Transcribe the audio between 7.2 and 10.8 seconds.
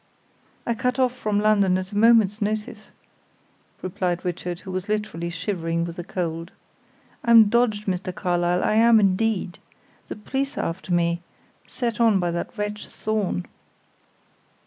"I'm dodged, Mr. Carlyle, I am indeed. The police are